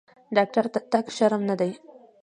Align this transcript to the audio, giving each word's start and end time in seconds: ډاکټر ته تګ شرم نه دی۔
ډاکټر 0.35 0.65
ته 0.73 0.79
تګ 0.91 1.05
شرم 1.17 1.41
نه 1.49 1.55
دی۔ 1.59 1.71